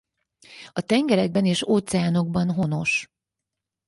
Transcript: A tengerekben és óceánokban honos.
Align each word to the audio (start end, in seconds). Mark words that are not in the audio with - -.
A 0.71 0.81
tengerekben 0.81 1.45
és 1.45 1.63
óceánokban 1.63 2.51
honos. 2.51 3.07